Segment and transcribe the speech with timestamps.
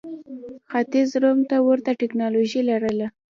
[0.71, 3.07] ختیځ روم ته ورته ټکنالوژي لرله.